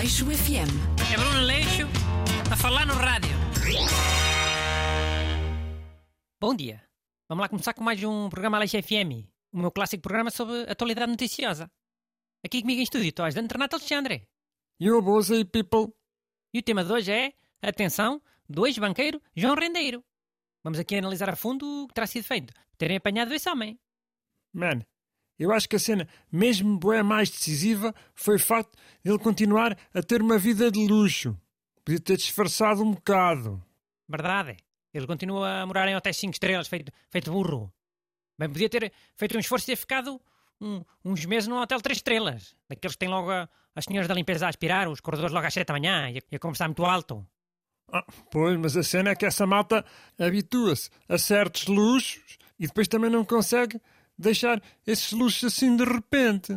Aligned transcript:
Aleixo 0.00 0.24
FM. 0.24 0.72
É 1.12 1.16
Bruno 1.18 1.40
Leixo 1.42 1.86
a 2.50 2.56
falar 2.56 2.86
no 2.86 2.94
rádio. 2.94 3.36
Bom 6.40 6.54
dia. 6.54 6.82
Vamos 7.28 7.42
lá 7.42 7.50
começar 7.50 7.74
com 7.74 7.84
mais 7.84 8.02
um 8.02 8.30
programa 8.30 8.56
Aleixo 8.56 8.82
FM. 8.82 9.28
O 9.52 9.58
meu 9.58 9.70
clássico 9.70 10.00
programa 10.00 10.30
sobre 10.30 10.62
atualidade 10.62 11.10
noticiosa. 11.10 11.70
Aqui 12.42 12.62
comigo 12.62 12.80
em 12.80 12.82
estúdio 12.82 13.10
estou 13.10 13.26
ajudante 13.26 13.52
Renato 13.52 13.76
Alexandre. 13.76 14.26
You 14.80 15.02
busy 15.02 15.44
people. 15.44 15.92
E 16.54 16.60
o 16.60 16.62
tema 16.62 16.82
de 16.82 16.90
hoje 16.90 17.12
é, 17.12 17.34
atenção, 17.60 18.22
do 18.48 18.66
ex-banqueiro 18.66 19.20
João 19.36 19.54
Rendeiro. 19.54 20.02
Vamos 20.64 20.78
aqui 20.78 20.96
analisar 20.96 21.28
a 21.28 21.36
fundo 21.36 21.84
o 21.84 21.88
que 21.88 21.92
terá 21.92 22.06
sido 22.06 22.24
feito. 22.24 22.54
Terem 22.78 22.96
apanhado 22.96 23.34
esse 23.34 23.50
homem. 23.50 23.78
Man, 24.54 24.80
eu 25.42 25.52
acho 25.52 25.68
que 25.68 25.76
a 25.76 25.78
cena 25.78 26.06
mesmo 26.30 26.78
boa 26.78 27.02
mais 27.02 27.30
decisiva 27.30 27.94
foi 28.14 28.36
o 28.36 28.40
facto 28.40 28.76
de 29.04 29.10
ele 29.10 29.18
continuar 29.18 29.76
a 29.94 30.02
ter 30.02 30.20
uma 30.22 30.38
vida 30.38 30.70
de 30.70 30.86
luxo. 30.86 31.36
Podia 31.84 31.98
ter 32.00 32.16
disfarçado 32.16 32.82
um 32.82 32.92
bocado. 32.92 33.62
Verdade. 34.08 34.56
Ele 34.92 35.06
continua 35.06 35.60
a 35.62 35.66
morar 35.66 35.88
em 35.88 35.96
hotéis 35.96 36.16
5 36.16 36.32
estrelas, 36.34 36.68
feito, 36.68 36.92
feito 37.10 37.30
burro. 37.32 37.72
Bem, 38.38 38.48
podia 38.48 38.68
ter 38.68 38.92
feito 39.16 39.36
um 39.36 39.40
esforço 39.40 39.64
e 39.66 39.72
ter 39.72 39.76
ficado 39.76 40.20
um- 40.60 40.82
uns 41.04 41.24
meses 41.24 41.48
num 41.48 41.56
hotel 41.60 41.80
3 41.80 41.98
estrelas. 41.98 42.54
Daqueles 42.68 42.94
que 42.94 42.98
têm 42.98 43.08
logo 43.08 43.30
a- 43.30 43.48
as 43.74 43.84
senhoras 43.84 44.08
da 44.08 44.14
limpeza 44.14 44.46
a 44.46 44.48
aspirar, 44.48 44.88
os 44.88 45.00
corredores 45.00 45.32
logo 45.32 45.46
às 45.46 45.54
7 45.54 45.68
da 45.68 45.74
manhã 45.74 46.10
e 46.10 46.18
a, 46.18 46.22
e 46.32 46.36
a 46.36 46.38
conversar 46.38 46.66
muito 46.68 46.84
alto. 46.84 47.26
Ah, 47.92 48.04
pois, 48.30 48.58
mas 48.58 48.76
a 48.76 48.82
cena 48.82 49.10
é 49.10 49.14
que 49.14 49.24
essa 49.26 49.46
malta 49.46 49.84
habitua-se 50.18 50.90
a 51.08 51.16
certos 51.18 51.66
luxos 51.66 52.38
e 52.58 52.66
depois 52.66 52.86
também 52.88 53.10
não 53.10 53.24
consegue 53.24 53.80
deixar 54.20 54.62
esses 54.86 55.12
luxos 55.12 55.44
assim 55.52 55.76
de 55.76 55.84
repente. 55.84 56.52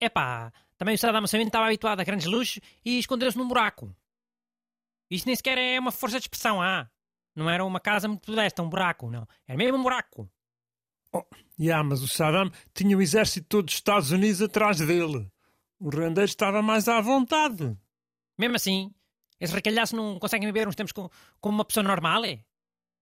Epá, 0.00 0.52
também 0.76 0.94
o 0.94 0.98
Saddam 0.98 1.22
Hussein 1.24 1.46
estava 1.46 1.66
habituado 1.66 2.00
a 2.00 2.04
grandes 2.04 2.26
luxos 2.26 2.60
e 2.84 2.98
escondeu-se 2.98 3.36
num 3.38 3.48
buraco. 3.48 3.94
Isso 5.10 5.26
nem 5.26 5.34
sequer 5.34 5.58
é 5.58 5.78
uma 5.80 5.90
força 5.90 6.18
de 6.18 6.24
expressão, 6.24 6.60
ah. 6.62 6.88
Não 7.34 7.48
era 7.48 7.64
uma 7.64 7.80
casa 7.80 8.08
muito 8.08 8.30
modesta, 8.30 8.62
um 8.62 8.68
buraco, 8.68 9.10
não. 9.10 9.26
Era 9.46 9.56
mesmo 9.56 9.78
um 9.78 9.82
buraco. 9.82 10.30
Oh, 11.12 11.24
yeah, 11.58 11.82
mas 11.82 12.02
o 12.02 12.08
Saddam 12.08 12.50
tinha 12.74 12.96
o 12.96 13.00
exército 13.00 13.46
todo 13.48 13.66
dos 13.66 13.74
Estados 13.74 14.10
Unidos 14.10 14.42
atrás 14.42 14.78
dele. 14.78 15.30
O 15.80 15.88
rendeiro 15.88 16.24
estava 16.28 16.60
mais 16.60 16.88
à 16.88 17.00
vontade. 17.00 17.76
Mesmo 18.36 18.56
assim, 18.56 18.92
esse 19.40 19.54
recalhaço 19.54 19.96
não 19.96 20.18
conseguem 20.18 20.46
viver 20.48 20.68
uns 20.68 20.74
tempos 20.74 20.92
com- 20.92 21.08
como 21.40 21.56
uma 21.58 21.64
pessoa 21.64 21.84
normal, 21.84 22.24
é? 22.24 22.44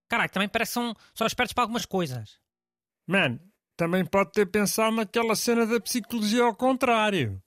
Caraca, 0.08 0.32
também 0.32 0.48
parece 0.48 0.70
que 0.70 0.74
são 0.74 0.94
só 1.14 1.26
espertos 1.26 1.52
para 1.52 1.64
algumas 1.64 1.84
coisas. 1.84 2.38
Man, 3.08 3.40
também 3.76 4.04
pode 4.04 4.32
ter 4.32 4.46
pensado 4.46 4.96
naquela 4.96 5.36
cena 5.36 5.66
da 5.66 5.80
psicologia 5.80 6.42
ao 6.44 6.54
contrário. 6.54 7.42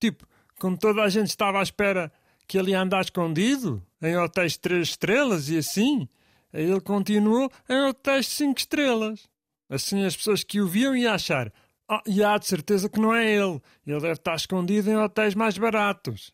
Tipo, 0.00 0.26
como 0.58 0.78
toda 0.78 1.02
a 1.02 1.08
gente 1.08 1.28
estava 1.28 1.60
à 1.60 1.62
espera 1.62 2.12
que 2.46 2.58
ele 2.58 2.70
ia 2.70 2.80
andar 2.80 3.02
escondido, 3.02 3.84
em 4.00 4.16
hotéis 4.16 4.52
de 4.52 4.60
três 4.60 4.88
estrelas 4.88 5.48
e 5.48 5.58
assim, 5.58 6.08
ele 6.52 6.80
continuou 6.80 7.50
em 7.68 7.80
hotéis 7.86 8.26
de 8.26 8.32
cinco 8.32 8.58
estrelas. 8.58 9.28
Assim 9.68 10.04
as 10.04 10.16
pessoas 10.16 10.44
que 10.44 10.60
o 10.60 10.68
viam 10.68 10.94
iam 10.94 11.14
achar, 11.14 11.52
ah, 11.88 12.02
e 12.06 12.22
há 12.22 12.36
de 12.38 12.46
certeza 12.46 12.88
que 12.88 13.00
não 13.00 13.14
é 13.14 13.30
ele, 13.30 13.60
ele 13.86 14.00
deve 14.00 14.12
estar 14.12 14.34
escondido 14.34 14.90
em 14.90 14.96
hotéis 14.96 15.34
mais 15.34 15.56
baratos. 15.56 16.32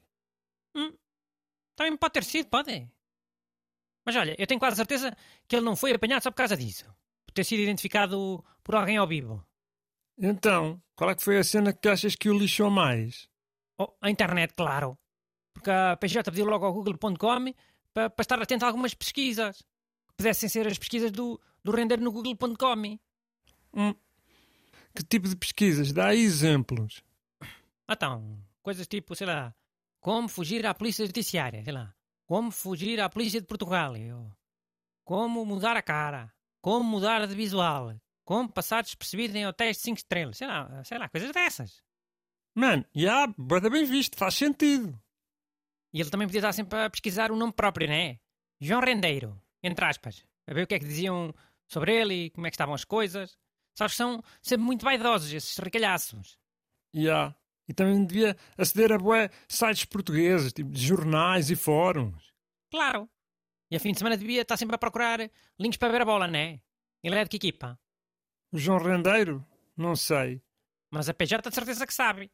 Também 1.78 1.96
pode 1.96 2.12
ter 2.12 2.24
sido, 2.24 2.48
pode. 2.48 2.90
Mas 4.04 4.16
olha, 4.16 4.34
eu 4.36 4.46
tenho 4.46 4.58
quase 4.58 4.76
certeza 4.76 5.16
que 5.46 5.54
ele 5.54 5.64
não 5.64 5.76
foi 5.76 5.92
apanhado 5.92 6.22
só 6.22 6.30
por 6.30 6.36
causa 6.36 6.56
disso. 6.56 6.84
Ter 7.38 7.44
sido 7.44 7.62
identificado 7.62 8.44
por 8.64 8.74
alguém 8.74 8.96
ao 8.96 9.06
vivo. 9.06 9.46
Então, 10.18 10.82
qual 10.96 11.10
é 11.10 11.14
que 11.14 11.22
foi 11.22 11.38
a 11.38 11.44
cena 11.44 11.72
que 11.72 11.88
achas 11.88 12.16
que 12.16 12.28
o 12.28 12.36
lixou 12.36 12.68
mais? 12.68 13.28
Oh, 13.78 13.92
a 14.00 14.10
internet, 14.10 14.54
claro. 14.56 14.98
Porque 15.54 15.70
a 15.70 15.96
PJ 15.96 16.32
pediu 16.32 16.46
logo 16.46 16.66
ao 16.66 16.72
google.com 16.72 17.54
para, 17.94 18.10
para 18.10 18.22
estar 18.24 18.42
atento 18.42 18.64
a 18.64 18.66
algumas 18.66 18.92
pesquisas. 18.92 19.58
Que 20.08 20.14
pudessem 20.16 20.48
ser 20.48 20.66
as 20.66 20.76
pesquisas 20.78 21.12
do, 21.12 21.40
do 21.62 21.70
render 21.70 22.00
no 22.00 22.10
google.com. 22.10 22.98
Que 24.92 25.04
tipo 25.08 25.28
de 25.28 25.36
pesquisas? 25.36 25.92
Dá 25.92 26.08
aí 26.08 26.20
exemplos. 26.20 27.04
Então, 27.88 28.36
coisas 28.62 28.88
tipo, 28.88 29.14
sei 29.14 29.28
lá, 29.28 29.54
como 30.00 30.28
fugir 30.28 30.66
à 30.66 30.74
polícia 30.74 31.06
judiciária, 31.06 31.62
sei 31.62 31.72
lá, 31.72 31.94
como 32.26 32.50
fugir 32.50 33.00
à 33.00 33.08
polícia 33.08 33.40
de 33.40 33.46
Portugal, 33.46 33.96
eu, 33.96 34.28
como 35.04 35.46
mudar 35.46 35.76
a 35.76 35.82
cara, 35.82 36.34
como 36.60 36.84
mudar 36.84 37.26
de 37.26 37.34
visual, 37.34 37.94
como 38.24 38.50
passar 38.50 38.82
despercebido 38.82 39.36
em 39.36 39.46
hotéis 39.46 39.76
de 39.76 39.82
5 39.84 39.98
estrelas, 39.98 40.36
sei 40.36 40.46
lá, 40.46 40.84
sei 40.84 40.98
lá, 40.98 41.08
coisas 41.08 41.32
dessas. 41.32 41.82
Mano, 42.54 42.84
já, 42.94 43.26
yeah, 43.26 43.70
bem 43.70 43.84
visto, 43.84 44.16
faz 44.16 44.34
sentido. 44.34 45.00
E 45.92 46.00
ele 46.00 46.10
também 46.10 46.26
podia 46.26 46.40
estar 46.40 46.52
sempre 46.52 46.78
a 46.78 46.90
pesquisar 46.90 47.30
o 47.30 47.36
nome 47.36 47.52
próprio, 47.52 47.88
né? 47.88 48.18
João 48.60 48.80
Rendeiro, 48.80 49.40
entre 49.62 49.84
aspas, 49.84 50.24
a 50.46 50.52
ver 50.52 50.64
o 50.64 50.66
que 50.66 50.74
é 50.74 50.78
que 50.78 50.84
diziam 50.84 51.34
sobre 51.66 51.94
ele 51.94 52.14
e 52.14 52.30
como 52.30 52.46
é 52.46 52.50
que 52.50 52.54
estavam 52.54 52.74
as 52.74 52.84
coisas. 52.84 53.38
Sabes 53.76 53.92
que 53.92 53.98
são 53.98 54.22
sempre 54.42 54.66
muito 54.66 54.84
vaidosos 54.84 55.32
esses 55.32 55.56
recalhaços. 55.56 56.36
Ya. 56.94 57.34
E 57.68 57.74
também 57.74 58.04
devia 58.04 58.36
aceder 58.56 58.92
a 58.92 58.98
bué 58.98 59.30
sites 59.46 59.84
portugueses, 59.84 60.52
tipo 60.52 60.70
de 60.70 60.84
jornais 60.84 61.50
e 61.50 61.56
fóruns. 61.56 62.32
Claro. 62.70 63.08
E 63.70 63.76
a 63.76 63.80
fim 63.80 63.92
de 63.92 63.98
semana 63.98 64.16
devia 64.16 64.42
estar 64.42 64.56
sempre 64.56 64.74
a 64.74 64.78
procurar 64.78 65.30
links 65.58 65.76
para 65.76 65.92
ver 65.92 66.02
a 66.02 66.04
bola, 66.04 66.26
né? 66.26 66.60
Ele 67.02 67.14
é 67.14 67.24
de 67.24 67.30
que 67.30 67.36
equipa? 67.36 67.78
O 68.50 68.58
João 68.58 68.78
Rendeiro? 68.78 69.44
Não 69.76 69.94
sei. 69.94 70.42
Mas 70.90 71.08
a 71.08 71.14
PJ 71.14 71.48
de 71.48 71.54
certeza 71.54 71.86
que 71.86 71.92
sabe. 71.92 72.30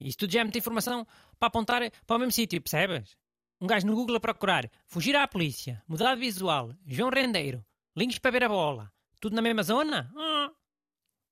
E 0.00 0.08
isso 0.08 0.18
tudo 0.18 0.32
já 0.32 0.40
é 0.40 0.44
muita 0.44 0.58
informação 0.58 1.06
para 1.38 1.48
apontar 1.48 1.82
para 2.06 2.16
o 2.16 2.18
mesmo 2.18 2.32
sítio, 2.32 2.60
percebes? 2.60 3.16
Um 3.60 3.66
gajo 3.66 3.86
no 3.86 3.94
Google 3.94 4.16
a 4.16 4.20
procurar 4.20 4.70
fugir 4.86 5.14
à 5.16 5.28
polícia, 5.28 5.82
mudar 5.86 6.14
de 6.14 6.20
visual, 6.20 6.74
João 6.86 7.10
Rendeiro, 7.10 7.64
links 7.96 8.18
para 8.18 8.30
ver 8.30 8.44
a 8.44 8.48
bola, 8.48 8.92
tudo 9.20 9.36
na 9.36 9.42
mesma 9.42 9.62
zona? 9.62 10.12
Ah. 10.16 10.50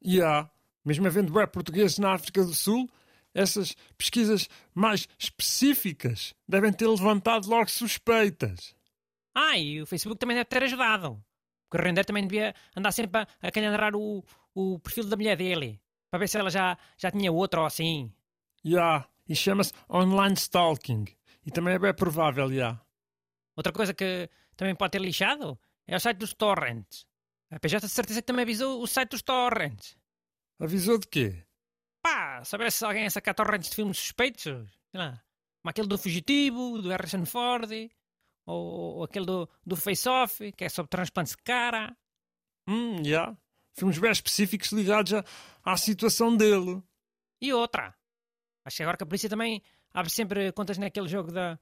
Ya. 0.04 0.50
Mesmo 0.84 1.06
havendo 1.06 1.32
bué 1.32 1.46
portugueses 1.46 1.98
na 1.98 2.12
África 2.12 2.44
do 2.44 2.54
Sul, 2.54 2.90
essas 3.34 3.74
pesquisas 3.96 4.48
mais 4.74 5.08
específicas 5.18 6.34
devem 6.46 6.72
ter 6.72 6.88
levantado 6.88 7.48
logo 7.48 7.70
suspeitas. 7.70 8.74
Ah, 9.34 9.56
e 9.56 9.80
o 9.82 9.86
Facebook 9.86 10.18
também 10.18 10.36
deve 10.36 10.48
ter 10.48 10.62
ajudado. 10.62 11.22
Porque 11.68 11.82
o 11.82 11.86
Rendeiro 11.86 12.06
também 12.06 12.26
devia 12.26 12.54
andar 12.76 12.92
sempre 12.92 13.22
a, 13.22 13.28
a 13.40 13.50
calhandrar 13.50 13.94
o, 13.96 14.24
o 14.54 14.78
perfil 14.78 15.04
da 15.04 15.16
mulher 15.16 15.36
dele, 15.36 15.80
para 16.10 16.20
ver 16.20 16.28
se 16.28 16.38
ela 16.38 16.50
já, 16.50 16.76
já 16.98 17.10
tinha 17.10 17.32
outro 17.32 17.60
ou 17.60 17.66
assim. 17.66 18.12
Ya. 18.64 19.08
E 19.28 19.34
chama-se 19.34 19.72
online 19.88 20.34
stalking. 20.34 21.06
E 21.46 21.50
também 21.50 21.74
é 21.74 21.78
bem 21.78 21.94
provável, 21.94 22.52
ya. 22.52 22.80
Outra 23.56 23.72
coisa 23.72 23.94
que 23.94 24.28
também 24.56 24.74
pode 24.74 24.92
ter 24.92 25.00
lixado 25.00 25.58
é 25.86 25.96
o 25.96 26.00
site 26.00 26.18
dos 26.18 26.34
torrents. 26.34 27.06
A 27.50 27.58
PJ 27.58 27.86
de 27.86 27.92
certeza 27.92 28.20
que 28.20 28.26
também 28.26 28.42
avisou 28.42 28.82
o 28.82 28.86
site 28.86 29.10
dos 29.10 29.22
torrents. 29.22 29.96
Avisou 30.58 30.98
de 30.98 31.06
quê? 31.06 31.44
Pá, 32.02 32.42
saber 32.44 32.70
se 32.72 32.84
alguém 32.84 33.06
a 33.06 33.10
sacar 33.10 33.34
torrents 33.34 33.70
de 33.70 33.76
filmes 33.76 33.98
suspeitos, 33.98 34.42
sei 34.42 34.64
lá, 34.94 35.22
como 35.62 35.70
aquele 35.70 35.88
do 35.88 35.98
Fugitivo, 35.98 36.80
do 36.80 36.88
Harrison 36.88 37.24
Ford, 37.24 37.70
ou, 38.46 38.96
ou 38.96 39.04
aquele 39.04 39.26
do, 39.26 39.48
do 39.64 39.76
Face 39.76 40.08
Off, 40.08 40.52
que 40.52 40.64
é 40.64 40.68
sobre 40.68 40.90
transplantes 40.90 41.32
de 41.32 41.42
cara. 41.42 41.96
Hum, 42.66 43.02
ya. 43.04 43.36
Filmes 43.74 43.98
bem 43.98 44.10
específicos 44.10 44.70
ligados 44.72 45.14
à, 45.14 45.24
à 45.64 45.76
situação 45.76 46.36
dele. 46.36 46.82
E 47.40 47.52
outra. 47.52 47.94
Acho 48.64 48.76
que 48.76 48.82
agora 48.82 48.96
que 48.96 49.04
a 49.04 49.06
polícia 49.06 49.28
também 49.28 49.62
abre 49.92 50.10
sempre 50.10 50.52
contas 50.52 50.78
naquele 50.78 51.08
jogo 51.08 51.32
da, 51.32 51.58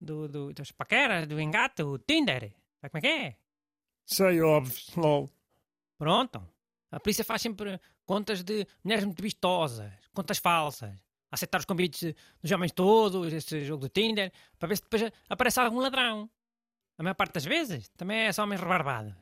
do, 0.00 0.28
do, 0.28 0.52
das 0.52 0.70
paqueras, 0.70 1.26
do 1.26 1.40
engate, 1.40 1.82
o 1.82 1.98
Tinder. 1.98 2.54
Sabe 2.80 2.90
como 2.90 2.98
é 2.98 3.00
que 3.00 3.06
é? 3.06 3.36
Sei, 4.06 4.40
óbvio. 4.40 4.74
Lol. 4.96 5.30
Pronto. 5.98 6.46
A 6.90 7.00
polícia 7.00 7.24
faz 7.24 7.42
sempre 7.42 7.80
contas 8.04 8.42
de 8.44 8.66
mulheres 8.84 9.04
muito 9.04 9.22
vistosas, 9.22 9.92
contas 10.12 10.38
falsas. 10.38 10.94
Aceitar 11.34 11.58
os 11.58 11.64
convites 11.64 12.14
dos 12.42 12.50
homens 12.52 12.72
todos, 12.72 13.32
esse 13.32 13.64
jogo 13.64 13.82
do 13.82 13.88
Tinder, 13.88 14.32
para 14.58 14.68
ver 14.68 14.76
se 14.76 14.82
depois 14.82 15.10
aparece 15.28 15.60
algum 15.60 15.80
ladrão. 15.80 16.30
A 16.96 17.02
maior 17.02 17.14
parte 17.14 17.34
das 17.34 17.44
vezes 17.44 17.88
também 17.96 18.18
é 18.20 18.32
só 18.32 18.44
homens 18.44 18.60
rebarbados. 18.60 19.12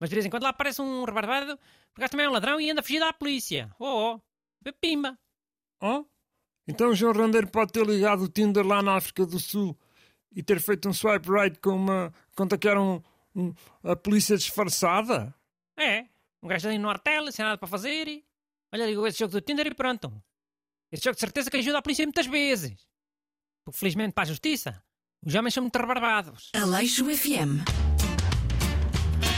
Mas 0.00 0.08
de 0.08 0.16
vez 0.16 0.24
em 0.26 0.30
quando 0.30 0.44
lá 0.44 0.48
aparece 0.48 0.80
um 0.80 1.04
rebarbado, 1.04 1.58
porque 1.92 2.08
também 2.08 2.24
é 2.26 2.28
um 2.28 2.32
ladrão 2.32 2.58
e 2.60 2.70
anda 2.70 2.80
a 2.80 2.82
fugir 2.82 2.98
da 2.98 3.12
polícia. 3.12 3.70
Oh, 3.78 4.14
oh. 4.16 4.72
Pimba. 4.80 5.18
Oh? 5.82 6.04
Então 6.66 6.88
o 6.90 6.94
João 6.94 7.12
Rendeiro 7.12 7.48
pode 7.48 7.72
ter 7.72 7.84
ligado 7.86 8.22
o 8.22 8.28
Tinder 8.28 8.66
lá 8.66 8.82
na 8.82 8.96
África 8.96 9.26
do 9.26 9.38
Sul 9.38 9.78
e 10.34 10.42
ter 10.42 10.60
feito 10.60 10.88
um 10.88 10.92
swipe 10.92 11.30
right 11.30 11.58
com 11.60 11.70
uma 11.76 12.12
conta 12.34 12.56
que 12.56 12.68
era 12.68 12.80
um, 12.80 13.02
um- 13.34 13.52
a 13.82 13.94
polícia 13.96 14.36
disfarçada? 14.36 15.34
É. 15.76 16.06
Um 16.42 16.48
gajo 16.48 16.68
ali 16.68 16.78
no 16.78 16.88
hotel, 16.88 17.30
sem 17.30 17.44
nada 17.44 17.58
para 17.58 17.68
fazer. 17.68 18.08
E... 18.08 18.24
Olha, 18.72 18.86
ligou 18.86 19.06
esse 19.06 19.18
jogo 19.18 19.32
do 19.32 19.40
Tinder 19.42 19.66
e 19.66 19.74
pronto. 19.74 20.10
Esse 20.92 21.04
jogo 21.04 21.14
de 21.14 21.20
certeza 21.20 21.50
que 21.50 21.56
ajuda 21.56 21.78
a 21.78 21.82
polícia 21.82 22.04
muitas 22.04 22.26
vezes. 22.26 22.86
Porque 23.64 23.78
felizmente 23.78 24.12
para 24.12 24.24
a 24.24 24.26
justiça, 24.26 24.82
os 25.24 25.34
homens 25.34 25.54
são 25.54 25.62
muito 25.62 25.78
rebarbados. 25.78 26.50
Aleixo 26.54 27.04
FM. 27.04 27.62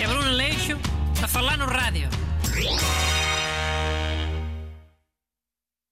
É 0.01 0.07
Bruno 0.07 0.31
Leixo 0.31 0.79
a 1.23 1.29
falar 1.29 1.59
no 1.59 1.67
rádio. 1.67 2.09